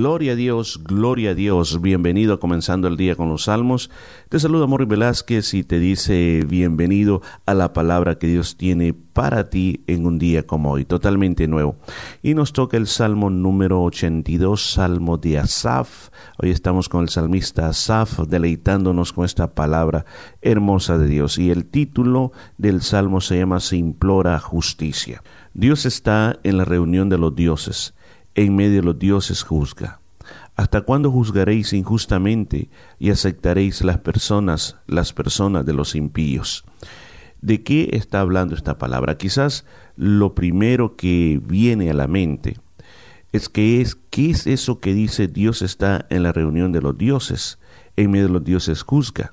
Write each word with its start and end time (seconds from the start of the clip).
Gloria 0.00 0.32
a 0.32 0.34
Dios, 0.34 0.80
gloria 0.82 1.32
a 1.32 1.34
Dios. 1.34 1.82
Bienvenido 1.82 2.32
a 2.32 2.40
Comenzando 2.40 2.88
el 2.88 2.96
Día 2.96 3.16
con 3.16 3.28
los 3.28 3.44
Salmos. 3.44 3.90
Te 4.30 4.40
saluda 4.40 4.66
Morri 4.66 4.86
Velázquez 4.86 5.52
y 5.52 5.62
te 5.62 5.78
dice 5.78 6.42
bienvenido 6.48 7.20
a 7.44 7.52
la 7.52 7.74
palabra 7.74 8.14
que 8.14 8.26
Dios 8.26 8.56
tiene 8.56 8.94
para 8.94 9.50
ti 9.50 9.84
en 9.88 10.06
un 10.06 10.18
día 10.18 10.46
como 10.46 10.70
hoy, 10.70 10.86
totalmente 10.86 11.46
nuevo. 11.48 11.76
Y 12.22 12.32
nos 12.32 12.54
toca 12.54 12.78
el 12.78 12.86
Salmo 12.86 13.28
número 13.28 13.82
82, 13.82 14.72
Salmo 14.72 15.18
de 15.18 15.36
Asaf. 15.36 16.08
Hoy 16.38 16.50
estamos 16.50 16.88
con 16.88 17.02
el 17.02 17.10
salmista 17.10 17.68
Asaf, 17.68 18.20
deleitándonos 18.20 19.12
con 19.12 19.26
esta 19.26 19.54
palabra 19.54 20.06
hermosa 20.40 20.96
de 20.96 21.08
Dios. 21.08 21.36
Y 21.36 21.50
el 21.50 21.66
título 21.66 22.32
del 22.56 22.80
Salmo 22.80 23.20
se 23.20 23.36
llama 23.36 23.60
Se 23.60 23.76
implora 23.76 24.40
justicia. 24.40 25.22
Dios 25.52 25.84
está 25.84 26.40
en 26.42 26.56
la 26.56 26.64
reunión 26.64 27.10
de 27.10 27.18
los 27.18 27.34
dioses 27.34 27.92
en 28.34 28.56
medio 28.56 28.76
de 28.76 28.82
los 28.82 28.98
dioses 28.98 29.42
juzga. 29.42 30.00
¿Hasta 30.56 30.82
cuándo 30.82 31.10
juzgaréis 31.10 31.72
injustamente 31.72 32.68
y 32.98 33.10
aceptaréis 33.10 33.82
las 33.82 33.98
personas, 33.98 34.76
las 34.86 35.12
personas 35.12 35.64
de 35.64 35.72
los 35.72 35.94
impíos? 35.94 36.64
¿De 37.40 37.62
qué 37.62 37.90
está 37.92 38.20
hablando 38.20 38.54
esta 38.54 38.76
palabra? 38.76 39.16
Quizás 39.16 39.64
lo 39.96 40.34
primero 40.34 40.96
que 40.96 41.40
viene 41.42 41.90
a 41.90 41.94
la 41.94 42.06
mente 42.06 42.58
es 43.32 43.48
que 43.48 43.80
es 43.80 43.96
qué 44.10 44.30
es 44.30 44.46
eso 44.46 44.80
que 44.80 44.92
dice 44.92 45.28
Dios 45.28 45.62
está 45.62 46.06
en 46.10 46.22
la 46.22 46.32
reunión 46.32 46.72
de 46.72 46.82
los 46.82 46.98
dioses, 46.98 47.58
en 47.96 48.10
medio 48.10 48.26
de 48.26 48.32
los 48.32 48.44
dioses 48.44 48.82
juzga. 48.82 49.32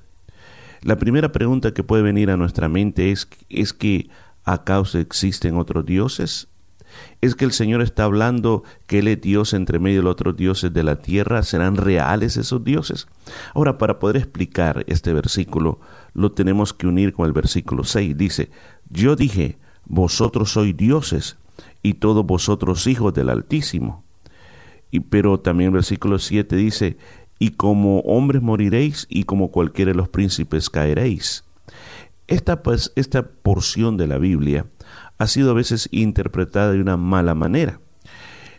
La 0.82 0.96
primera 0.96 1.32
pregunta 1.32 1.74
que 1.74 1.82
puede 1.82 2.02
venir 2.02 2.30
a 2.30 2.36
nuestra 2.36 2.68
mente 2.68 3.10
es 3.10 3.28
es 3.50 3.72
que 3.72 4.08
¿acaso 4.44 4.98
existen 4.98 5.56
otros 5.56 5.84
dioses? 5.84 6.47
Es 7.20 7.34
que 7.34 7.44
el 7.44 7.52
Señor 7.52 7.82
está 7.82 8.04
hablando 8.04 8.62
que 8.86 9.00
Él 9.00 9.08
es 9.08 9.20
Dios 9.20 9.52
entre 9.54 9.78
medio 9.78 9.98
de 9.98 10.04
los 10.04 10.12
otros 10.12 10.36
dioses 10.36 10.72
de 10.72 10.82
la 10.82 10.96
tierra. 10.96 11.42
¿Serán 11.42 11.76
reales 11.76 12.36
esos 12.36 12.64
dioses? 12.64 13.08
Ahora, 13.54 13.78
para 13.78 13.98
poder 13.98 14.16
explicar 14.16 14.84
este 14.86 15.12
versículo, 15.12 15.80
lo 16.14 16.32
tenemos 16.32 16.72
que 16.72 16.86
unir 16.86 17.12
con 17.12 17.26
el 17.26 17.32
versículo 17.32 17.84
6. 17.84 18.16
Dice, 18.16 18.50
yo 18.90 19.16
dije, 19.16 19.58
vosotros 19.84 20.52
sois 20.52 20.76
dioses 20.76 21.36
y 21.82 21.94
todos 21.94 22.24
vosotros 22.24 22.86
hijos 22.86 23.14
del 23.14 23.30
Altísimo. 23.30 24.04
Y, 24.90 25.00
pero 25.00 25.40
también 25.40 25.68
el 25.68 25.74
versículo 25.74 26.18
7 26.18 26.56
dice, 26.56 26.96
y 27.38 27.50
como 27.50 28.00
hombres 28.00 28.42
moriréis 28.42 29.06
y 29.08 29.24
como 29.24 29.50
cualquiera 29.50 29.92
de 29.92 29.96
los 29.96 30.08
príncipes 30.08 30.70
caeréis. 30.70 31.44
Esta, 32.26 32.62
pues, 32.62 32.92
esta 32.96 33.22
porción 33.26 33.96
de 33.96 34.06
la 34.06 34.18
Biblia 34.18 34.66
ha 35.18 35.26
sido 35.26 35.50
a 35.50 35.54
veces 35.54 35.88
interpretada 35.90 36.72
de 36.72 36.80
una 36.80 36.96
mala 36.96 37.34
manera. 37.34 37.80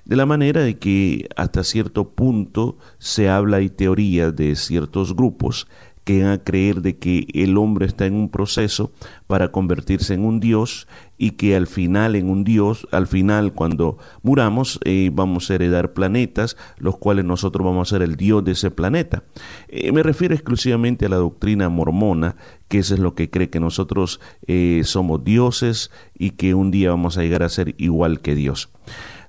De 0.05 0.15
la 0.15 0.25
manera 0.25 0.61
de 0.61 0.77
que 0.77 1.29
hasta 1.35 1.63
cierto 1.63 2.11
punto 2.11 2.77
se 2.97 3.29
habla 3.29 3.61
y 3.61 3.69
teoría 3.69 4.31
de 4.31 4.55
ciertos 4.55 5.15
grupos 5.15 5.67
que 6.09 6.23
van 6.23 6.31
a 6.31 6.43
creer 6.43 6.81
de 6.81 6.97
que 6.97 7.27
el 7.35 7.55
hombre 7.55 7.85
está 7.85 8.07
en 8.07 8.15
un 8.15 8.29
proceso 8.29 8.91
para 9.27 9.51
convertirse 9.51 10.15
en 10.15 10.25
un 10.25 10.39
dios 10.39 10.87
y 11.19 11.33
que 11.33 11.55
al 11.55 11.67
final 11.67 12.15
en 12.15 12.31
un 12.31 12.43
dios, 12.43 12.87
al 12.89 13.05
final 13.05 13.53
cuando 13.53 13.99
muramos 14.23 14.79
eh, 14.85 15.11
vamos 15.13 15.51
a 15.51 15.53
heredar 15.53 15.93
planetas, 15.93 16.57
los 16.79 16.97
cuales 16.97 17.25
nosotros 17.25 17.63
vamos 17.63 17.87
a 17.87 17.95
ser 17.95 18.01
el 18.01 18.15
dios 18.15 18.43
de 18.43 18.53
ese 18.53 18.71
planeta. 18.71 19.21
Eh, 19.67 19.91
me 19.91 20.01
refiero 20.01 20.33
exclusivamente 20.33 21.05
a 21.05 21.09
la 21.09 21.17
doctrina 21.17 21.69
mormona, 21.69 22.37
que 22.69 22.79
eso 22.79 22.95
es 22.95 22.99
lo 22.99 23.13
que 23.13 23.29
cree 23.29 23.51
que 23.51 23.59
nosotros 23.59 24.19
eh, 24.47 24.81
somos 24.85 25.23
dioses 25.23 25.91
y 26.17 26.31
que 26.31 26.55
un 26.55 26.71
día 26.71 26.89
vamos 26.89 27.19
a 27.19 27.21
llegar 27.21 27.43
a 27.43 27.49
ser 27.49 27.75
igual 27.77 28.21
que 28.21 28.33
Dios. 28.33 28.71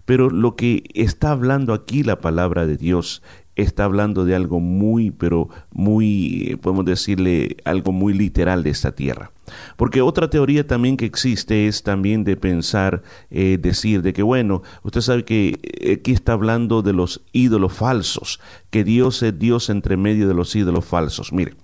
Pero 0.06 0.28
lo 0.30 0.56
que 0.56 0.84
está 0.94 1.30
hablando 1.30 1.72
aquí 1.72 2.02
la 2.02 2.18
palabra 2.18 2.66
de 2.66 2.76
Dios 2.76 3.22
está 3.56 3.84
hablando 3.84 4.24
de 4.24 4.34
algo 4.34 4.60
muy, 4.60 5.10
pero 5.10 5.48
muy, 5.70 6.58
podemos 6.62 6.84
decirle, 6.84 7.56
algo 7.64 7.92
muy 7.92 8.14
literal 8.14 8.62
de 8.62 8.70
esta 8.70 8.92
tierra. 8.92 9.32
Porque 9.76 10.00
otra 10.00 10.30
teoría 10.30 10.66
también 10.66 10.96
que 10.96 11.04
existe 11.04 11.66
es 11.66 11.82
también 11.82 12.24
de 12.24 12.36
pensar, 12.36 13.02
eh, 13.30 13.58
decir 13.60 14.02
de 14.02 14.12
que, 14.12 14.22
bueno, 14.22 14.62
usted 14.82 15.00
sabe 15.00 15.24
que 15.24 15.58
eh, 15.62 15.98
aquí 15.98 16.12
está 16.12 16.32
hablando 16.32 16.82
de 16.82 16.92
los 16.92 17.22
ídolos 17.32 17.72
falsos, 17.72 18.40
que 18.70 18.84
Dios 18.84 19.22
es 19.22 19.38
Dios 19.38 19.70
entre 19.70 19.96
medio 19.96 20.28
de 20.28 20.34
los 20.34 20.54
ídolos 20.54 20.84
falsos. 20.84 21.32
Mire, 21.32 21.54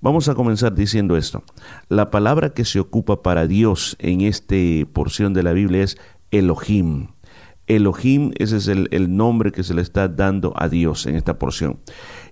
vamos 0.00 0.28
a 0.28 0.34
comenzar 0.34 0.74
diciendo 0.74 1.16
esto. 1.16 1.44
La 1.88 2.10
palabra 2.10 2.50
que 2.50 2.64
se 2.64 2.80
ocupa 2.80 3.22
para 3.22 3.46
Dios 3.46 3.96
en 4.00 4.22
esta 4.22 4.56
porción 4.92 5.32
de 5.32 5.42
la 5.42 5.52
Biblia 5.52 5.84
es 5.84 5.98
Elohim. 6.30 7.08
Elohim, 7.70 8.32
ese 8.36 8.56
es 8.56 8.66
el, 8.66 9.16
nombre 9.16 9.52
que 9.52 9.62
se 9.62 9.74
le 9.74 9.82
está 9.82 10.08
dando 10.08 10.52
a 10.56 10.68
Dios 10.68 11.06
en 11.06 11.14
esta 11.14 11.38
porción. 11.38 11.78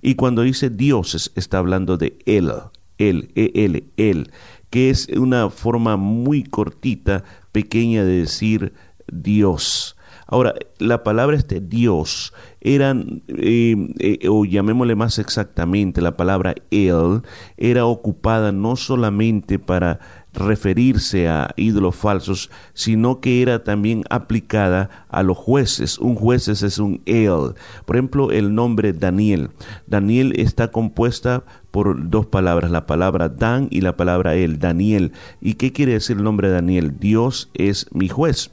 Y 0.03 0.17
cuando 0.17 0.43
dice 0.43 0.69
dioses, 0.69 1.31
está 1.37 1.59
hablando 1.59 1.97
de 1.97 2.19
Él, 2.27 2.51
Él, 2.99 3.31
Él, 3.37 3.85
Él, 3.97 4.33
que 4.71 4.91
es 4.91 5.09
una 5.09 5.49
forma 5.51 5.97
muy 5.97 6.43
cortita, 6.43 7.23
pequeña 7.53 8.05
de 8.05 8.19
decir 8.19 8.73
Dios. 9.07 9.97
Ahora, 10.27 10.55
la 10.79 11.05
palabra 11.05 11.37
este 11.37 11.61
Dios 11.61 12.35
eran, 12.61 13.23
eh, 13.29 13.77
eh, 14.01 14.29
o 14.29 14.45
llamémosle 14.45 14.97
más 14.97 15.19
exactamente, 15.19 16.03
la 16.03 16.17
palabra 16.17 16.55
Él 16.71 17.23
era 17.57 17.87
ocupada 17.87 18.51
no 18.53 18.77
solamente 18.77 19.59
para 19.59 20.01
referirse 20.35 21.29
a 21.29 21.53
ídolos 21.57 21.97
falsos, 21.97 22.51
sino 22.75 23.21
que 23.21 23.43
era 23.43 23.65
también 23.65 24.05
aplicada 24.11 25.07
a 25.09 25.23
los 25.23 25.37
jueces. 25.37 25.99
Un 25.99 26.15
juez 26.15 26.49
es 26.49 26.79
un 26.79 27.01
él. 27.07 27.55
Por 27.85 27.97
ejemplo, 27.97 28.31
el 28.31 28.55
nombre 28.55 28.93
Daniel. 28.93 29.51
Daniel 29.87 30.33
está 30.37 30.69
compuesta 30.71 31.45
por 31.71 32.09
dos 32.11 32.27
palabras, 32.27 32.71
la 32.71 32.87
palabra 32.87 33.29
Dan 33.29 33.69
y 33.71 33.81
la 33.81 33.97
palabra 33.97 34.35
él, 34.35 34.59
Daniel. 34.59 35.13
¿Y 35.41 35.55
qué 35.55 35.73
quiere 35.73 35.93
decir 35.93 36.17
el 36.17 36.25
nombre 36.25 36.51
Daniel? 36.51 36.99
Dios 36.99 37.51
es 37.55 37.87
mi 37.93 38.09
juez. 38.09 38.51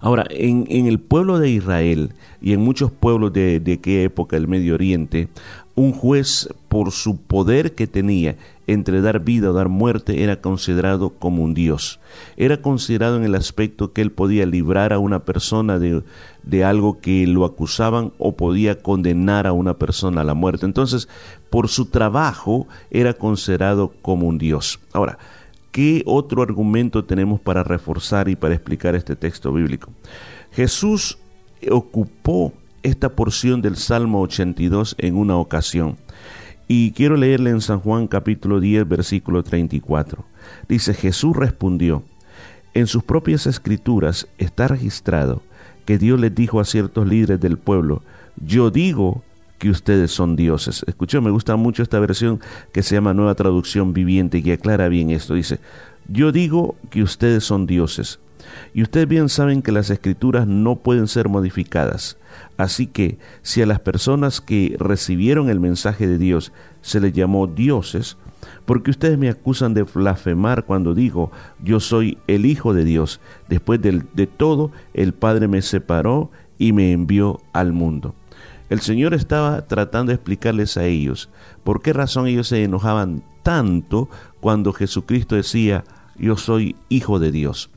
Ahora, 0.00 0.24
en, 0.30 0.64
en, 0.68 0.86
el 0.86 1.00
pueblo 1.00 1.38
de 1.38 1.50
Israel 1.50 2.12
y 2.40 2.52
en 2.52 2.60
muchos 2.60 2.90
pueblos 2.92 3.32
de, 3.32 3.60
de 3.60 3.74
aquella 3.74 4.02
época 4.02 4.36
del 4.36 4.48
Medio 4.48 4.74
Oriente, 4.74 5.28
un 5.74 5.92
juez, 5.92 6.48
por 6.68 6.92
su 6.92 7.16
poder 7.16 7.74
que 7.74 7.86
tenía 7.86 8.36
entre 8.68 9.00
dar 9.00 9.24
vida 9.24 9.50
o 9.50 9.52
dar 9.54 9.68
muerte, 9.68 10.22
era 10.22 10.40
considerado 10.40 11.10
como 11.10 11.42
un 11.42 11.54
dios. 11.54 11.98
Era 12.36 12.58
considerado 12.58 13.16
en 13.16 13.24
el 13.24 13.34
aspecto 13.34 13.92
que 13.92 14.02
él 14.02 14.12
podía 14.12 14.46
librar 14.46 14.92
a 14.92 14.98
una 14.98 15.24
persona 15.24 15.78
de, 15.78 16.04
de 16.42 16.64
algo 16.64 17.00
que 17.00 17.26
lo 17.26 17.46
acusaban 17.46 18.12
o 18.18 18.36
podía 18.36 18.80
condenar 18.80 19.46
a 19.46 19.52
una 19.52 19.78
persona 19.78 20.20
a 20.20 20.24
la 20.24 20.34
muerte. 20.34 20.66
Entonces, 20.66 21.08
por 21.48 21.68
su 21.68 21.86
trabajo, 21.86 22.68
era 22.90 23.14
considerado 23.14 23.92
como 24.02 24.28
un 24.28 24.36
dios. 24.36 24.78
Ahora, 24.92 25.18
¿qué 25.72 26.02
otro 26.04 26.42
argumento 26.42 27.04
tenemos 27.04 27.40
para 27.40 27.64
reforzar 27.64 28.28
y 28.28 28.36
para 28.36 28.54
explicar 28.54 28.94
este 28.94 29.16
texto 29.16 29.50
bíblico? 29.50 29.90
Jesús 30.52 31.18
ocupó 31.70 32.52
esta 32.82 33.08
porción 33.08 33.62
del 33.62 33.76
Salmo 33.76 34.20
82 34.20 34.94
en 34.98 35.16
una 35.16 35.36
ocasión. 35.36 35.96
Y 36.70 36.92
quiero 36.92 37.16
leerle 37.16 37.48
en 37.48 37.62
San 37.62 37.80
Juan 37.80 38.06
capítulo 38.06 38.60
10 38.60 38.86
versículo 38.86 39.42
34. 39.42 40.22
Dice, 40.68 40.92
Jesús 40.92 41.34
respondió, 41.34 42.04
en 42.74 42.86
sus 42.86 43.02
propias 43.02 43.46
escrituras 43.46 44.28
está 44.36 44.68
registrado 44.68 45.42
que 45.86 45.96
Dios 45.96 46.20
les 46.20 46.34
dijo 46.34 46.60
a 46.60 46.66
ciertos 46.66 47.08
líderes 47.08 47.40
del 47.40 47.56
pueblo, 47.56 48.02
yo 48.36 48.70
digo 48.70 49.22
que 49.56 49.70
ustedes 49.70 50.10
son 50.10 50.36
dioses. 50.36 50.84
Escuchó, 50.86 51.22
me 51.22 51.30
gusta 51.30 51.56
mucho 51.56 51.82
esta 51.82 51.98
versión 51.98 52.38
que 52.70 52.82
se 52.82 52.94
llama 52.94 53.14
Nueva 53.14 53.34
Traducción 53.34 53.94
Viviente 53.94 54.42
que 54.42 54.52
aclara 54.52 54.88
bien 54.88 55.08
esto. 55.08 55.32
Dice, 55.32 55.60
yo 56.06 56.32
digo 56.32 56.76
que 56.90 57.02
ustedes 57.02 57.44
son 57.44 57.66
dioses. 57.66 58.20
Y 58.74 58.82
ustedes 58.82 59.08
bien 59.08 59.28
saben 59.28 59.62
que 59.62 59.72
las 59.72 59.90
escrituras 59.90 60.46
no 60.46 60.76
pueden 60.76 61.08
ser 61.08 61.28
modificadas. 61.28 62.16
Así 62.56 62.86
que 62.86 63.18
si 63.42 63.62
a 63.62 63.66
las 63.66 63.80
personas 63.80 64.40
que 64.40 64.76
recibieron 64.78 65.50
el 65.50 65.60
mensaje 65.60 66.06
de 66.06 66.18
Dios 66.18 66.52
se 66.82 67.00
les 67.00 67.12
llamó 67.12 67.46
dioses, 67.46 68.16
porque 68.64 68.90
ustedes 68.90 69.18
me 69.18 69.28
acusan 69.28 69.74
de 69.74 69.82
blasfemar 69.82 70.64
cuando 70.64 70.94
digo 70.94 71.30
yo 71.62 71.80
soy 71.80 72.18
el 72.26 72.46
Hijo 72.46 72.74
de 72.74 72.84
Dios. 72.84 73.20
Después 73.48 73.80
de, 73.80 74.02
de 74.14 74.26
todo, 74.26 74.70
el 74.94 75.14
Padre 75.14 75.48
me 75.48 75.62
separó 75.62 76.30
y 76.58 76.72
me 76.72 76.92
envió 76.92 77.40
al 77.52 77.72
mundo. 77.72 78.14
El 78.68 78.80
Señor 78.80 79.14
estaba 79.14 79.66
tratando 79.66 80.10
de 80.10 80.16
explicarles 80.16 80.76
a 80.76 80.84
ellos 80.84 81.30
por 81.64 81.80
qué 81.80 81.92
razón 81.92 82.26
ellos 82.26 82.48
se 82.48 82.62
enojaban 82.62 83.22
tanto 83.42 84.10
cuando 84.40 84.72
Jesucristo 84.72 85.36
decía 85.36 85.84
yo 86.18 86.36
soy 86.36 86.76
Hijo 86.88 87.18
de 87.18 87.32
Dios. 87.32 87.70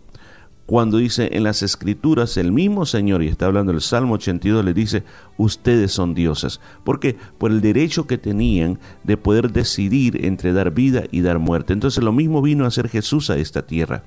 Cuando 0.72 1.00
dice 1.00 1.32
en 1.34 1.44
las 1.44 1.64
escrituras 1.64 2.38
el 2.38 2.54
mismo 2.54 2.86
Señor, 2.86 3.22
y 3.22 3.28
está 3.28 3.48
hablando 3.48 3.74
el 3.74 3.82
Salmo 3.82 4.14
82, 4.14 4.64
le 4.64 4.74
dice, 4.74 5.04
ustedes 5.36 5.92
son 5.92 6.14
dioses. 6.14 6.62
¿Por 6.86 7.02
qué? 7.02 7.18
Por 7.38 7.52
el 7.52 7.60
derecho 7.60 8.08
que 8.08 8.18
tenían 8.18 8.80
de 9.04 9.18
poder 9.18 9.52
decidir 9.52 10.26
entre 10.26 10.54
dar 10.54 10.72
vida 10.72 11.04
y 11.12 11.20
dar 11.20 11.40
muerte. 11.40 11.74
Entonces 11.74 12.02
lo 12.02 12.14
mismo 12.14 12.42
vino 12.42 12.64
a 12.64 12.70
hacer 12.70 12.88
Jesús 12.88 13.30
a 13.30 13.36
esta 13.36 13.64
tierra. 13.64 14.04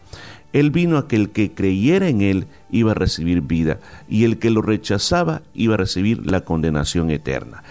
Él 0.55 0.71
vino 0.71 0.97
a 0.97 1.07
que 1.07 1.17
el 1.17 1.33
que 1.33 1.53
creyera 1.53 2.09
en 2.09 2.23
Él 2.23 2.47
iba 2.71 2.93
a 2.93 2.95
recibir 2.95 3.43
vida 3.43 3.79
y 4.09 4.25
el 4.25 4.39
que 4.39 4.49
lo 4.49 4.63
rechazaba 4.63 5.43
iba 5.53 5.75
a 5.75 5.77
recibir 5.77 6.25
la 6.25 6.47
condenación 6.47 7.11
eterna. 7.11 7.63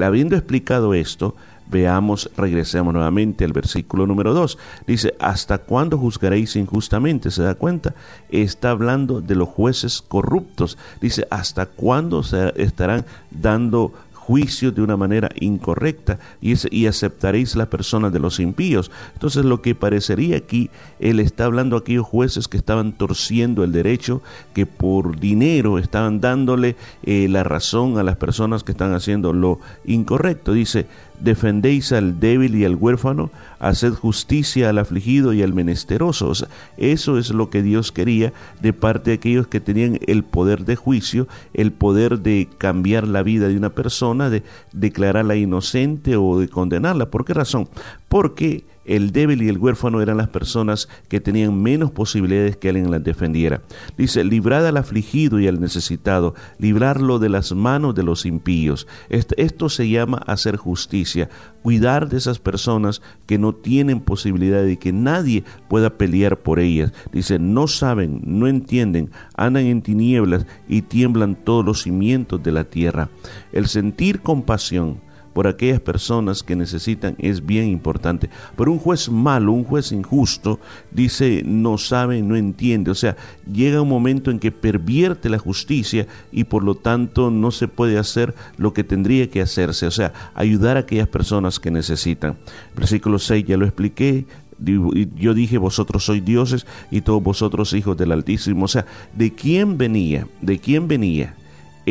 Habiendo 0.00 0.36
explicado 0.36 0.94
esto, 0.94 1.34
Veamos, 1.70 2.30
regresemos 2.36 2.94
nuevamente 2.94 3.44
al 3.44 3.52
versículo 3.52 4.06
número 4.06 4.32
2. 4.32 4.58
Dice, 4.86 5.14
¿hasta 5.18 5.58
cuándo 5.58 5.98
juzgaréis 5.98 6.56
injustamente? 6.56 7.30
¿Se 7.30 7.42
da 7.42 7.54
cuenta? 7.54 7.94
Está 8.30 8.70
hablando 8.70 9.20
de 9.20 9.34
los 9.34 9.48
jueces 9.48 10.02
corruptos. 10.02 10.78
Dice, 11.00 11.26
¿hasta 11.30 11.66
cuándo 11.66 12.22
se 12.22 12.52
estarán 12.56 13.04
dando 13.30 13.92
juicio 14.28 14.72
de 14.72 14.82
una 14.82 14.98
manera 14.98 15.30
incorrecta 15.40 16.18
y, 16.42 16.52
y 16.70 16.86
aceptaréis 16.86 17.56
la 17.56 17.70
persona 17.70 18.10
de 18.10 18.18
los 18.18 18.40
impíos. 18.40 18.90
Entonces 19.14 19.46
lo 19.46 19.62
que 19.62 19.74
parecería 19.74 20.36
aquí, 20.36 20.68
él 21.00 21.18
está 21.18 21.46
hablando 21.46 21.76
a 21.76 21.78
aquellos 21.78 22.06
jueces 22.06 22.46
que 22.46 22.58
estaban 22.58 22.92
torciendo 22.92 23.64
el 23.64 23.72
derecho, 23.72 24.20
que 24.52 24.66
por 24.66 25.18
dinero 25.18 25.78
estaban 25.78 26.20
dándole 26.20 26.76
eh, 27.04 27.26
la 27.30 27.42
razón 27.42 27.96
a 27.96 28.02
las 28.02 28.16
personas 28.16 28.64
que 28.64 28.72
están 28.72 28.92
haciendo 28.92 29.32
lo 29.32 29.60
incorrecto. 29.86 30.52
Dice, 30.52 30.86
defendéis 31.20 31.92
al 31.92 32.20
débil 32.20 32.54
y 32.54 32.64
al 32.64 32.76
huérfano, 32.76 33.30
haced 33.58 33.92
justicia 33.92 34.70
al 34.70 34.78
afligido 34.78 35.32
y 35.32 35.42
al 35.42 35.52
menesteroso. 35.52 36.32
eso 36.76 37.18
es 37.18 37.30
lo 37.30 37.50
que 37.50 37.62
Dios 37.62 37.92
quería 37.92 38.32
de 38.60 38.72
parte 38.72 39.10
de 39.10 39.16
aquellos 39.16 39.46
que 39.46 39.60
tenían 39.60 39.98
el 40.06 40.24
poder 40.24 40.64
de 40.64 40.76
juicio, 40.76 41.28
el 41.54 41.72
poder 41.72 42.20
de 42.20 42.48
cambiar 42.58 43.06
la 43.06 43.22
vida 43.22 43.48
de 43.48 43.56
una 43.56 43.70
persona, 43.70 44.30
de 44.30 44.42
declararla 44.72 45.36
inocente 45.36 46.16
o 46.16 46.38
de 46.38 46.48
condenarla. 46.48 47.10
¿Por 47.10 47.24
qué 47.24 47.34
razón? 47.34 47.68
Porque 48.08 48.64
el 48.88 49.12
débil 49.12 49.42
y 49.42 49.48
el 49.48 49.58
huérfano 49.58 50.00
eran 50.00 50.16
las 50.16 50.28
personas 50.28 50.88
que 51.08 51.20
tenían 51.20 51.60
menos 51.60 51.90
posibilidades 51.90 52.56
que 52.56 52.70
alguien 52.70 52.90
las 52.90 53.04
defendiera. 53.04 53.62
Dice, 53.96 54.24
librad 54.24 54.66
al 54.66 54.76
afligido 54.76 55.38
y 55.38 55.46
al 55.46 55.60
necesitado, 55.60 56.34
librarlo 56.58 57.18
de 57.18 57.28
las 57.28 57.52
manos 57.52 57.94
de 57.94 58.02
los 58.02 58.26
impíos. 58.26 58.86
Esto 59.08 59.68
se 59.68 59.88
llama 59.88 60.22
hacer 60.26 60.56
justicia, 60.56 61.28
cuidar 61.62 62.08
de 62.08 62.16
esas 62.16 62.38
personas 62.38 63.02
que 63.26 63.38
no 63.38 63.54
tienen 63.54 64.00
posibilidad 64.00 64.62
de 64.62 64.78
que 64.78 64.92
nadie 64.92 65.44
pueda 65.68 65.90
pelear 65.90 66.38
por 66.38 66.58
ellas. 66.58 66.92
Dice, 67.12 67.38
no 67.38 67.66
saben, 67.66 68.22
no 68.24 68.46
entienden, 68.46 69.10
andan 69.36 69.66
en 69.66 69.82
tinieblas 69.82 70.46
y 70.68 70.82
tiemblan 70.82 71.36
todos 71.36 71.64
los 71.64 71.82
cimientos 71.82 72.42
de 72.42 72.52
la 72.52 72.64
tierra. 72.64 73.10
El 73.52 73.66
sentir 73.68 74.20
compasión, 74.20 75.00
por 75.32 75.46
aquellas 75.46 75.80
personas 75.80 76.42
que 76.42 76.56
necesitan 76.56 77.14
es 77.18 77.44
bien 77.44 77.68
importante. 77.68 78.30
Pero 78.56 78.72
un 78.72 78.78
juez 78.78 79.08
malo, 79.08 79.52
un 79.52 79.64
juez 79.64 79.92
injusto, 79.92 80.58
dice 80.90 81.42
no 81.44 81.78
sabe, 81.78 82.22
no 82.22 82.36
entiende. 82.36 82.90
O 82.90 82.94
sea, 82.94 83.16
llega 83.50 83.82
un 83.82 83.88
momento 83.88 84.30
en 84.30 84.38
que 84.38 84.52
pervierte 84.52 85.28
la 85.28 85.38
justicia 85.38 86.06
y 86.32 86.44
por 86.44 86.64
lo 86.64 86.74
tanto 86.74 87.30
no 87.30 87.50
se 87.50 87.68
puede 87.68 87.98
hacer 87.98 88.34
lo 88.56 88.72
que 88.72 88.84
tendría 88.84 89.30
que 89.30 89.40
hacerse. 89.40 89.86
O 89.86 89.90
sea, 89.90 90.12
ayudar 90.34 90.76
a 90.76 90.80
aquellas 90.80 91.08
personas 91.08 91.60
que 91.60 91.70
necesitan. 91.70 92.36
Versículo 92.74 93.18
6 93.18 93.44
ya 93.46 93.56
lo 93.56 93.64
expliqué, 93.64 94.26
yo 94.58 95.34
dije, 95.34 95.58
vosotros 95.58 96.04
sois 96.04 96.24
dioses 96.24 96.66
y 96.90 97.02
todos 97.02 97.22
vosotros 97.22 97.72
hijos 97.72 97.96
del 97.96 98.12
Altísimo. 98.12 98.64
O 98.64 98.68
sea, 98.68 98.86
¿de 99.14 99.32
quién 99.32 99.78
venía? 99.78 100.26
¿De 100.40 100.58
quién 100.58 100.88
venía? 100.88 101.34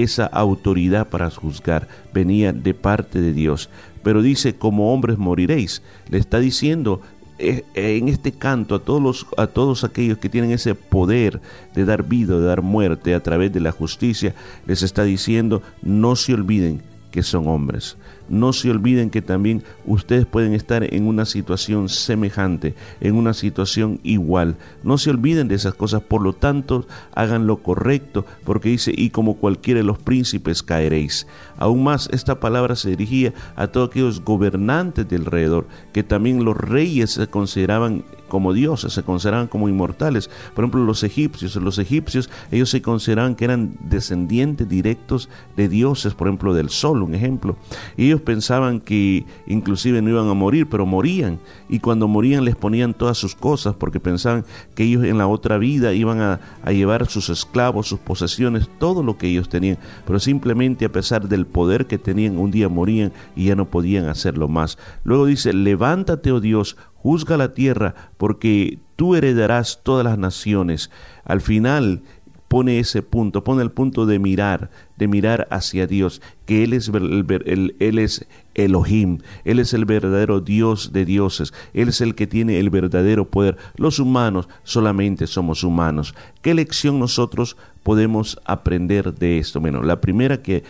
Esa 0.04 0.26
autoridad 0.26 1.10
para 1.10 1.30
juzgar 1.30 1.88
venía 2.14 2.54
de 2.54 2.74
parte 2.74 3.22
de 3.22 3.34
Dios. 3.34 3.70
Pero 4.04 4.22
dice, 4.22 4.56
como 4.56 4.94
hombres 4.94 5.18
moriréis. 5.18 5.82
Le 6.10 6.18
está 6.18 6.40
diciendo 6.40 7.02
eh, 7.40 7.64
en 7.76 8.08
este 8.08 8.32
canto 8.32 8.76
a 8.76 8.80
todos, 8.80 9.28
a 9.38 9.48
todos 9.48 9.84
aquellos 9.84 10.18
que 10.18 10.30
tienen 10.30 10.52
ese 10.52 10.76
poder 10.76 11.42
de 11.76 11.86
dar 11.86 12.04
vida, 12.04 12.36
de 12.40 12.46
dar 12.46 12.62
muerte 12.62 13.14
a 13.14 13.22
través 13.22 13.54
de 13.54 13.60
la 13.60 13.72
justicia, 13.72 14.34
les 14.66 14.82
está 14.82 15.04
diciendo, 15.04 15.62
no 15.82 16.16
se 16.16 16.34
olviden 16.34 16.82
que 17.18 17.24
son 17.24 17.48
hombres. 17.48 17.98
No 18.30 18.54
se 18.54 18.69
olviden 18.69 19.10
que 19.10 19.24
también 19.24 19.64
ustedes 19.88 20.28
pueden 20.28 20.54
estar 20.54 20.84
en 20.94 21.08
una 21.08 21.25
situación 21.25 21.90
semejante, 21.90 22.75
en 23.02 23.16
una 23.16 23.34
situación 23.34 24.00
igual. 24.04 24.56
No 24.84 25.00
se 25.00 25.10
olviden 25.10 25.48
de 25.48 25.56
esas 25.56 25.74
cosas, 25.74 26.04
por 26.04 26.22
lo 26.22 26.34
tanto, 26.34 26.86
hagan 27.16 27.48
lo 27.48 27.64
correcto, 27.64 28.24
porque 28.44 28.69
dice, 28.69 28.94
y 28.96 29.10
como 29.10 29.38
cualquiera 29.38 29.80
de 29.80 29.84
los 29.84 29.98
príncipes 29.98 30.62
caeréis. 30.62 31.25
Aún 31.58 31.84
más, 31.84 32.08
esta 32.12 32.40
palabra 32.40 32.75
se 32.75 32.92
dirigía 32.92 33.34
a 33.56 33.66
todos 33.66 33.90
aquellos 33.90 34.24
gobernantes 34.24 35.10
del 35.10 35.22
alrededor, 35.22 35.66
que 35.94 36.04
también 36.04 36.46
los 36.46 36.56
reyes 36.56 37.13
se 37.13 37.25
consideraban 37.25 38.06
como 38.27 38.53
dioses, 38.53 38.94
se 38.94 39.03
consideraban 39.03 39.47
como 39.47 39.69
inmortales. 39.69 40.29
Por 40.53 40.63
ejemplo, 40.63 40.83
los 40.83 41.03
egipcios, 41.03 41.56
los 41.56 41.79
egipcios, 41.79 42.29
ellos 42.51 42.69
se 42.69 42.81
consideraban 42.81 43.35
que 43.35 43.45
eran 43.45 43.77
descendientes 43.81 44.68
directos 44.68 45.29
de 45.56 45.68
dioses, 45.68 46.13
por 46.13 46.27
ejemplo, 46.27 46.53
del 46.53 46.69
sol, 46.69 47.03
un 47.03 47.15
ejemplo. 47.15 47.57
Y 47.95 48.07
ellos 48.07 48.21
pensaban 48.21 48.79
que 48.79 49.25
inclusive 49.47 50.01
no 50.01 50.09
iban 50.09 50.27
a 50.27 50.33
morir, 50.33 50.68
pero 50.69 50.85
morían. 50.85 51.39
Y 51.69 51.79
cuando 51.79 52.07
morían 52.07 52.45
les 52.45 52.56
ponían 52.56 52.94
todas 52.94 53.18
sus 53.18 53.35
cosas, 53.35 53.75
porque 53.75 54.00
pensaban 54.00 54.45
que 54.75 54.83
ellos 54.83 55.03
en 55.03 55.18
la 55.18 55.27
otra 55.27 55.57
vida 55.57 55.94
iban 55.94 56.21
a, 56.21 56.39
a 56.63 56.71
llevar 56.71 57.07
sus 57.07 57.29
esclavos, 57.29 57.88
sus 57.88 58.00
posesiones, 58.00 58.69
todo 58.79 59.03
lo 59.03 59.18
que 59.18 59.27
ellos 59.27 59.50
tenían. 59.50 59.77
Pero 60.06 60.19
simplemente 60.19 60.85
a 60.85 60.91
pesar 60.91 61.27
del 61.27 61.45
poder 61.45 61.88
que 61.88 61.97
tenían, 61.97 62.38
un 62.38 62.51
día 62.51 62.69
morían 62.69 63.12
y 63.35 63.45
ya 63.45 63.56
no 63.56 63.65
podían 63.65 64.07
hacerlo 64.07 64.47
más. 64.47 64.77
Luego 65.03 65.25
dice, 65.25 65.53
levántate, 65.53 66.31
oh 66.31 66.39
Dios, 66.39 66.77
juzga 67.02 67.38
la 67.38 67.54
tierra, 67.54 67.96
porque 68.18 68.80
tú 68.96 69.16
heredarás 69.16 69.82
todas 69.84 70.06
las 70.06 70.18
naciones. 70.18 70.90
Al 71.24 71.42
final 71.42 72.02
pone 72.48 72.80
ese 72.80 73.02
punto, 73.02 73.44
pone 73.44 73.62
el 73.62 73.72
punto 73.72 74.06
de 74.06 74.20
mirar, 74.20 74.70
de 74.96 75.08
mirar 75.08 75.48
hacia 75.52 75.88
Dios, 75.88 76.22
que 76.46 76.64
Él 76.64 76.74
es, 76.74 76.88
el, 76.90 77.76
él 77.80 78.00
es 78.00 78.26
Elohim, 78.54 79.20
Él 79.44 79.60
es 79.60 79.74
el 79.74 79.86
verdadero 79.86 80.40
Dios 80.40 80.94
de 80.94 81.06
dioses, 81.06 81.54
Él 81.74 81.90
es 81.90 82.02
el 82.02 82.16
que 82.16 82.28
tiene 82.28 82.60
el 82.60 82.70
verdadero 82.70 83.26
poder. 83.30 83.58
Los 83.76 84.00
humanos 84.00 84.48
solamente 84.64 85.28
somos 85.28 85.64
humanos. 85.64 86.16
¿Qué 86.42 86.54
lección 86.54 87.00
nosotros 87.00 87.58
podemos 87.84 88.40
aprender 88.46 89.14
de 89.14 89.40
esto? 89.40 89.60
Bueno, 89.60 89.84
la 89.84 90.00
primera, 90.00 90.42
que, 90.42 90.64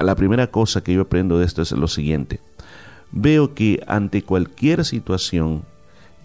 la 0.00 0.16
primera 0.16 0.48
cosa 0.48 0.82
que 0.82 0.94
yo 0.94 1.02
aprendo 1.02 1.38
de 1.38 1.46
esto 1.46 1.62
es 1.62 1.72
lo 1.72 1.88
siguiente. 1.88 2.40
Veo 3.12 3.54
que 3.54 3.82
ante 3.86 4.22
cualquier 4.22 4.84
situación, 4.84 5.64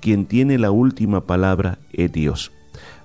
quien 0.01 0.25
tiene 0.25 0.59
la 0.59 0.71
última 0.71 1.21
palabra 1.21 1.79
es 1.91 2.11
Dios. 2.11 2.51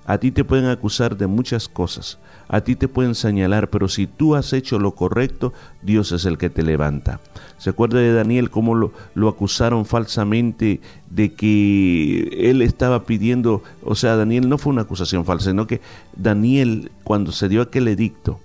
A 0.06 0.18
ti 0.18 0.32
te 0.32 0.44
pueden 0.44 0.66
acusar 0.66 1.16
de 1.16 1.28
muchas 1.28 1.68
cosas, 1.68 2.18
a 2.48 2.62
ti 2.62 2.74
te 2.74 2.88
pueden 2.88 3.14
señalar, 3.14 3.70
pero 3.70 3.86
si 3.86 4.08
tú 4.08 4.34
has 4.34 4.52
hecho 4.52 4.80
lo 4.80 4.96
correcto, 4.96 5.52
Dios 5.82 6.10
es 6.10 6.24
el 6.24 6.36
que 6.36 6.50
te 6.50 6.64
levanta. 6.64 7.20
¿Se 7.58 7.70
acuerda 7.70 8.00
de 8.00 8.12
Daniel 8.12 8.50
cómo 8.50 8.74
lo, 8.74 8.92
lo 9.14 9.28
acusaron 9.28 9.86
falsamente 9.86 10.80
de 11.10 11.32
que 11.32 12.50
él 12.50 12.60
estaba 12.60 13.04
pidiendo, 13.04 13.62
o 13.84 13.94
sea, 13.94 14.16
Daniel 14.16 14.48
no 14.48 14.58
fue 14.58 14.72
una 14.72 14.82
acusación 14.82 15.24
falsa, 15.24 15.50
sino 15.50 15.68
que 15.68 15.80
Daniel 16.16 16.90
cuando 17.04 17.30
se 17.30 17.48
dio 17.48 17.62
aquel 17.62 17.86
edicto, 17.86 18.40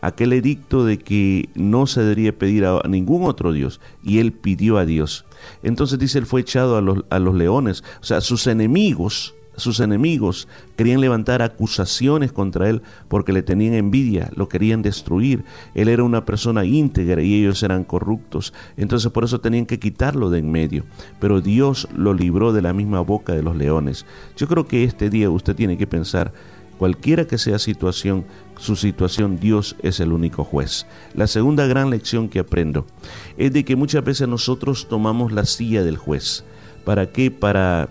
aquel 0.00 0.32
edicto 0.32 0.84
de 0.84 0.98
que 0.98 1.48
no 1.54 1.86
se 1.86 2.02
debería 2.02 2.36
pedir 2.36 2.64
a 2.64 2.82
ningún 2.88 3.24
otro 3.24 3.52
Dios, 3.52 3.80
y 4.02 4.18
él 4.18 4.32
pidió 4.32 4.78
a 4.78 4.86
Dios. 4.86 5.24
Entonces 5.62 5.98
dice, 5.98 6.18
él 6.18 6.26
fue 6.26 6.40
echado 6.40 6.76
a 6.76 6.80
los, 6.80 7.04
a 7.10 7.18
los 7.18 7.34
leones, 7.34 7.84
o 8.00 8.04
sea, 8.04 8.20
sus 8.20 8.46
enemigos, 8.46 9.34
sus 9.60 9.80
enemigos 9.80 10.48
querían 10.76 11.00
levantar 11.00 11.42
acusaciones 11.42 12.32
contra 12.32 12.68
él 12.68 12.82
porque 13.08 13.32
le 13.32 13.42
tenían 13.42 13.74
envidia, 13.74 14.30
lo 14.34 14.48
querían 14.48 14.82
destruir. 14.82 15.44
Él 15.74 15.88
era 15.88 16.02
una 16.02 16.24
persona 16.24 16.64
íntegra 16.64 17.22
y 17.22 17.34
ellos 17.34 17.62
eran 17.62 17.84
corruptos. 17.84 18.52
Entonces 18.76 19.12
por 19.12 19.24
eso 19.24 19.40
tenían 19.40 19.66
que 19.66 19.78
quitarlo 19.78 20.30
de 20.30 20.40
en 20.40 20.50
medio. 20.50 20.84
Pero 21.20 21.40
Dios 21.40 21.88
lo 21.94 22.14
libró 22.14 22.52
de 22.52 22.62
la 22.62 22.72
misma 22.72 23.00
boca 23.00 23.34
de 23.34 23.42
los 23.42 23.54
leones. 23.56 24.06
Yo 24.36 24.48
creo 24.48 24.66
que 24.66 24.84
este 24.84 25.10
día 25.10 25.30
usted 25.30 25.54
tiene 25.54 25.76
que 25.76 25.86
pensar, 25.86 26.32
cualquiera 26.80 27.26
que 27.26 27.36
sea 27.36 27.58
situación, 27.58 28.24
su 28.56 28.74
situación, 28.74 29.38
Dios 29.38 29.76
es 29.82 30.00
el 30.00 30.14
único 30.14 30.44
juez. 30.44 30.86
La 31.12 31.26
segunda 31.26 31.66
gran 31.66 31.90
lección 31.90 32.30
que 32.30 32.38
aprendo 32.38 32.86
es 33.36 33.52
de 33.52 33.66
que 33.66 33.76
muchas 33.76 34.02
veces 34.02 34.26
nosotros 34.26 34.88
tomamos 34.88 35.30
la 35.30 35.44
silla 35.44 35.84
del 35.84 35.98
juez. 35.98 36.42
¿Para 36.86 37.12
qué? 37.12 37.30
Para 37.30 37.90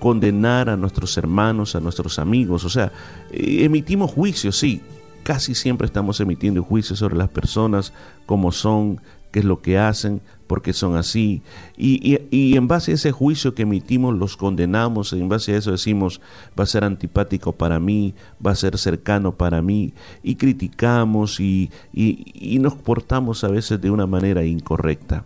condenar 0.00 0.68
a 0.68 0.76
nuestros 0.76 1.16
hermanos, 1.16 1.76
a 1.76 1.80
nuestros 1.80 2.18
amigos. 2.18 2.64
O 2.64 2.68
sea, 2.68 2.90
eh, 3.30 3.58
emitimos 3.62 4.10
juicios, 4.10 4.58
sí. 4.58 4.82
Casi 5.22 5.54
siempre 5.54 5.86
estamos 5.86 6.18
emitiendo 6.18 6.64
juicios 6.64 6.98
sobre 6.98 7.14
las 7.14 7.28
personas, 7.28 7.92
como 8.26 8.50
son, 8.50 9.00
qué 9.34 9.40
es 9.40 9.44
lo 9.44 9.60
que 9.62 9.78
hacen, 9.78 10.20
porque 10.46 10.72
son 10.72 10.96
así. 10.96 11.42
Y, 11.76 12.20
y, 12.30 12.56
en 12.56 12.68
base 12.68 12.92
a 12.92 12.94
ese 12.94 13.10
juicio 13.10 13.52
que 13.52 13.62
emitimos 13.62 14.16
los 14.16 14.36
condenamos, 14.36 15.12
en 15.12 15.28
base 15.28 15.54
a 15.54 15.56
eso 15.56 15.72
decimos 15.72 16.20
va 16.56 16.62
a 16.62 16.68
ser 16.68 16.84
antipático 16.84 17.50
para 17.50 17.80
mí, 17.80 18.14
va 18.44 18.52
a 18.52 18.54
ser 18.54 18.78
cercano 18.78 19.32
para 19.36 19.60
mí, 19.60 19.92
y 20.22 20.36
criticamos 20.36 21.40
y, 21.40 21.72
y 21.92 22.60
nos 22.60 22.74
portamos 22.74 23.42
a 23.42 23.48
veces 23.48 23.80
de 23.80 23.90
una 23.90 24.06
manera 24.06 24.44
incorrecta. 24.44 25.24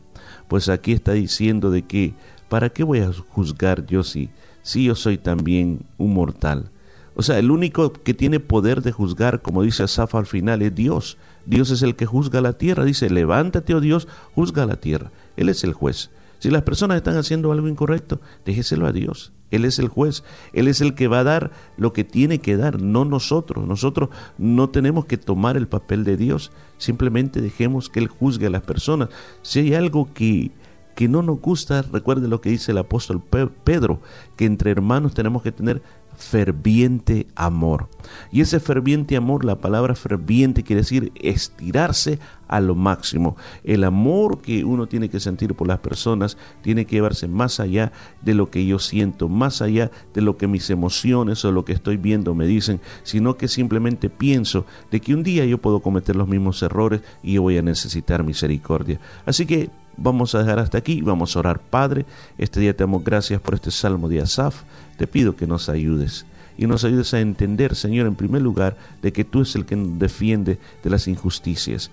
Pues 0.48 0.70
aquí 0.70 0.92
está 0.92 1.12
diciendo 1.12 1.70
de 1.70 1.82
que, 1.82 2.14
¿para 2.48 2.70
qué 2.70 2.84
voy 2.84 3.00
a 3.00 3.12
juzgar 3.12 3.84
yo 3.84 4.02
si, 4.04 4.30
si 4.62 4.84
yo 4.84 4.94
soy 4.94 5.18
también 5.18 5.80
un 5.98 6.14
mortal? 6.14 6.70
O 7.18 7.22
sea, 7.22 7.36
el 7.40 7.50
único 7.50 7.92
que 7.92 8.14
tiene 8.14 8.38
poder 8.38 8.80
de 8.80 8.92
juzgar, 8.92 9.42
como 9.42 9.64
dice 9.64 9.82
Asaf 9.82 10.14
al 10.14 10.26
final, 10.26 10.62
es 10.62 10.72
Dios. 10.72 11.18
Dios 11.46 11.72
es 11.72 11.82
el 11.82 11.96
que 11.96 12.06
juzga 12.06 12.40
la 12.40 12.52
tierra. 12.52 12.84
Dice, 12.84 13.10
levántate, 13.10 13.74
oh 13.74 13.80
Dios, 13.80 14.06
juzga 14.36 14.66
la 14.66 14.76
tierra. 14.76 15.10
Él 15.36 15.48
es 15.48 15.64
el 15.64 15.72
juez. 15.72 16.10
Si 16.38 16.48
las 16.48 16.62
personas 16.62 16.96
están 16.96 17.16
haciendo 17.16 17.50
algo 17.50 17.66
incorrecto, 17.66 18.20
déjeselo 18.44 18.86
a 18.86 18.92
Dios. 18.92 19.32
Él 19.50 19.64
es 19.64 19.80
el 19.80 19.88
juez. 19.88 20.22
Él 20.52 20.68
es 20.68 20.80
el 20.80 20.94
que 20.94 21.08
va 21.08 21.18
a 21.18 21.24
dar 21.24 21.50
lo 21.76 21.92
que 21.92 22.04
tiene 22.04 22.38
que 22.38 22.56
dar, 22.56 22.80
no 22.80 23.04
nosotros. 23.04 23.66
Nosotros 23.66 24.10
no 24.38 24.70
tenemos 24.70 25.06
que 25.06 25.18
tomar 25.18 25.56
el 25.56 25.66
papel 25.66 26.04
de 26.04 26.16
Dios. 26.16 26.52
Simplemente 26.76 27.40
dejemos 27.40 27.88
que 27.88 27.98
Él 27.98 28.06
juzgue 28.06 28.46
a 28.46 28.50
las 28.50 28.62
personas. 28.62 29.08
Si 29.42 29.58
hay 29.58 29.74
algo 29.74 30.14
que, 30.14 30.52
que 30.94 31.08
no 31.08 31.22
nos 31.22 31.40
gusta, 31.40 31.82
recuerde 31.82 32.28
lo 32.28 32.40
que 32.40 32.50
dice 32.50 32.70
el 32.70 32.78
apóstol 32.78 33.20
Pedro, 33.64 34.00
que 34.36 34.44
entre 34.44 34.70
hermanos 34.70 35.14
tenemos 35.14 35.42
que 35.42 35.50
tener 35.50 35.82
ferviente 36.18 37.28
amor. 37.36 37.88
Y 38.32 38.40
ese 38.40 38.60
ferviente 38.60 39.16
amor, 39.16 39.44
la 39.44 39.58
palabra 39.58 39.94
ferviente 39.94 40.64
quiere 40.64 40.82
decir 40.82 41.12
estirarse 41.14 42.18
a 42.48 42.60
lo 42.60 42.74
máximo. 42.74 43.36
El 43.62 43.84
amor 43.84 44.40
que 44.40 44.64
uno 44.64 44.88
tiene 44.88 45.08
que 45.08 45.20
sentir 45.20 45.54
por 45.54 45.68
las 45.68 45.78
personas 45.78 46.36
tiene 46.60 46.86
que 46.86 46.96
llevarse 46.96 47.28
más 47.28 47.60
allá 47.60 47.92
de 48.22 48.34
lo 48.34 48.50
que 48.50 48.66
yo 48.66 48.78
siento, 48.78 49.28
más 49.28 49.62
allá 49.62 49.90
de 50.12 50.20
lo 50.20 50.36
que 50.36 50.48
mis 50.48 50.68
emociones 50.70 51.44
o 51.44 51.52
lo 51.52 51.64
que 51.64 51.72
estoy 51.72 51.96
viendo 51.96 52.34
me 52.34 52.46
dicen, 52.46 52.80
sino 53.04 53.36
que 53.36 53.46
simplemente 53.46 54.10
pienso 54.10 54.66
de 54.90 55.00
que 55.00 55.14
un 55.14 55.22
día 55.22 55.44
yo 55.44 55.58
puedo 55.58 55.80
cometer 55.80 56.16
los 56.16 56.28
mismos 56.28 56.62
errores 56.62 57.02
y 57.22 57.34
yo 57.34 57.42
voy 57.42 57.58
a 57.58 57.62
necesitar 57.62 58.24
misericordia. 58.24 58.98
Así 59.24 59.46
que 59.46 59.70
vamos 59.98 60.34
a 60.34 60.38
dejar 60.40 60.58
hasta 60.58 60.78
aquí, 60.78 61.02
vamos 61.02 61.36
a 61.36 61.40
orar, 61.40 61.60
Padre. 61.60 62.06
Este 62.38 62.60
día 62.60 62.74
te 62.74 62.84
damos 62.84 63.04
gracias 63.04 63.40
por 63.40 63.54
este 63.54 63.70
salmo 63.70 64.08
de 64.08 64.20
Asaf. 64.20 64.62
Te 64.96 65.06
pido 65.06 65.36
que 65.36 65.46
nos 65.46 65.68
ayudes 65.68 66.24
y 66.56 66.66
nos 66.66 66.84
ayudes 66.84 67.12
a 67.14 67.20
entender, 67.20 67.74
Señor, 67.74 68.06
en 68.06 68.14
primer 68.14 68.42
lugar, 68.42 68.76
de 69.02 69.12
que 69.12 69.24
tú 69.24 69.42
es 69.42 69.54
el 69.54 69.66
que 69.66 69.76
nos 69.76 69.98
defiende 69.98 70.58
de 70.82 70.90
las 70.90 71.06
injusticias. 71.08 71.90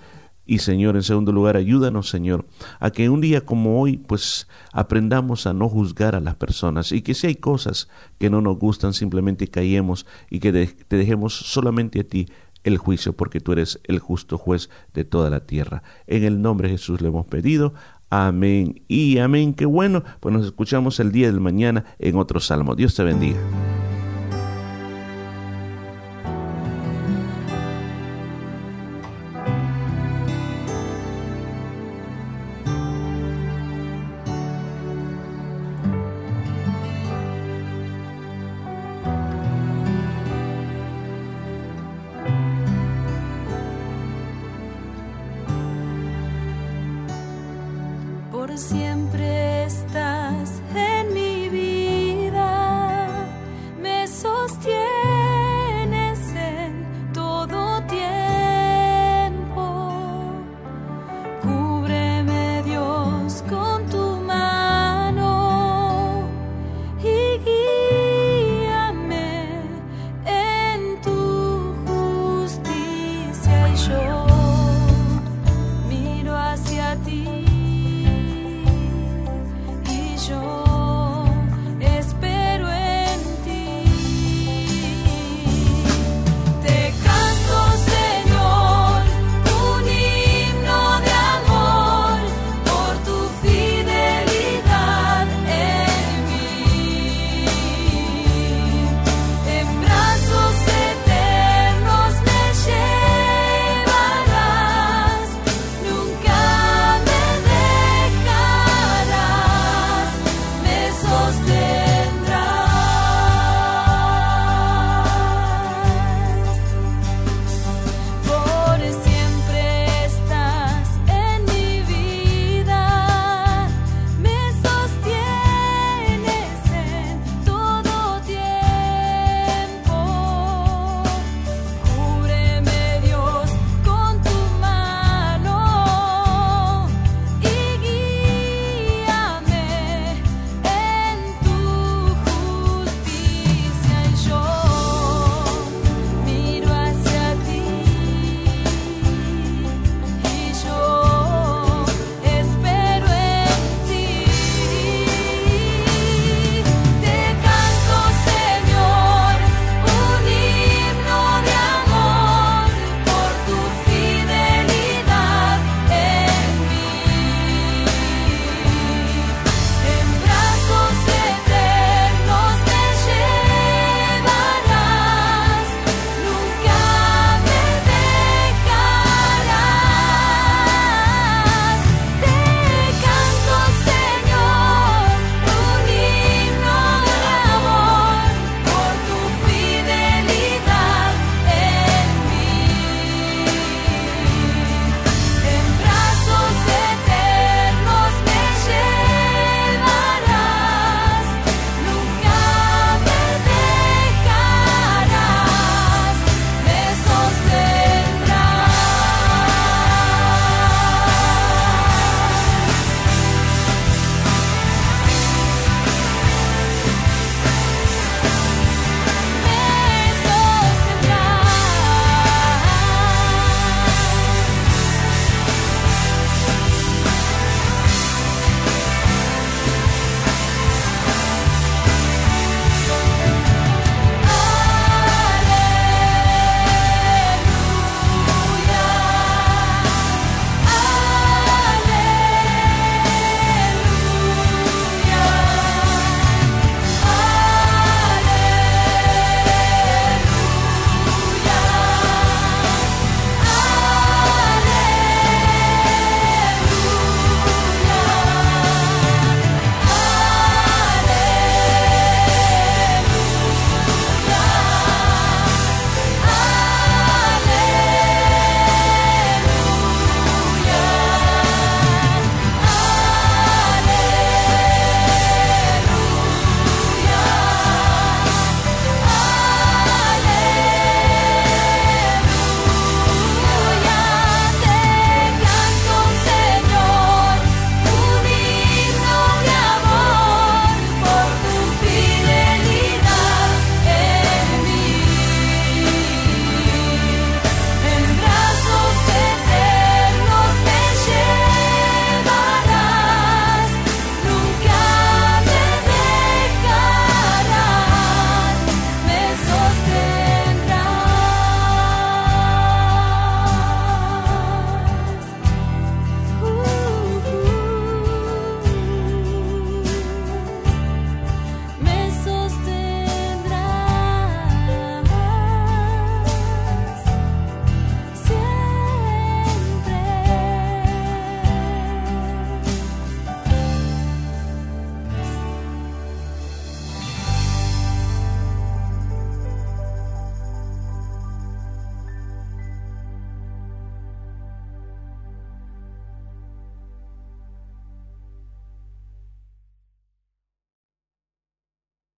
Y 0.48 0.60
Señor, 0.60 0.96
en 0.96 1.02
segundo 1.02 1.32
lugar, 1.32 1.58
ayúdanos, 1.58 2.10
Señor, 2.10 2.46
a 2.80 2.92
que 2.92 3.10
un 3.10 3.20
día 3.20 3.42
como 3.42 3.82
hoy, 3.82 3.98
pues 3.98 4.48
aprendamos 4.72 5.48
a 5.48 5.54
no 5.54 5.68
juzgar 5.70 6.16
a 6.16 6.20
las 6.20 6.36
personas 6.36 6.92
y 6.92 7.02
que 7.02 7.16
si 7.16 7.28
hay 7.28 7.36
cosas 7.36 7.90
que 8.20 8.30
no 8.30 8.42
nos 8.42 8.60
gustan, 8.60 8.94
simplemente 8.94 9.48
callemos 9.48 10.06
y 10.30 10.40
que 10.40 10.52
te 10.52 10.98
dejemos 10.98 11.34
solamente 11.34 12.02
a 12.02 12.04
ti 12.04 12.28
el 12.66 12.78
juicio, 12.78 13.14
porque 13.14 13.40
tú 13.40 13.54
eres 13.54 13.80
el 13.84 14.00
justo 14.00 14.38
juez 14.38 14.70
de 14.94 15.06
toda 15.06 15.30
la 15.30 15.46
tierra. 15.46 15.84
En 16.08 16.24
el 16.24 16.42
nombre 16.42 16.68
de 16.68 16.78
Jesús 16.78 17.00
le 17.00 17.08
hemos 17.08 17.28
pedido. 17.28 17.74
Amén 18.18 18.82
y 18.88 19.18
amén. 19.18 19.54
Qué 19.54 19.66
bueno. 19.66 20.04
Pues 20.22 20.34
nos 20.34 20.46
escuchamos 20.46 21.02
el 21.02 21.12
día 21.12 21.28
del 21.28 21.42
mañana 21.42 21.84
en 22.00 22.16
otro 22.16 22.40
salmo. 22.40 22.74
Dios 22.74 22.96
te 22.96 23.04
bendiga. 23.04 23.40